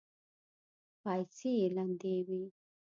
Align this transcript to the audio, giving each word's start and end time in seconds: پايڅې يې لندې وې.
پايڅې 1.01 1.49
يې 1.59 1.67
لندې 1.75 2.15
وې. 2.27 2.41